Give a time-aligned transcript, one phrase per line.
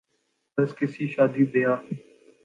[0.57, 1.79] بس کس شادی بیاہ